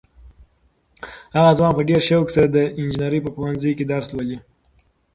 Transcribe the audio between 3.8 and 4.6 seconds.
درس لولي.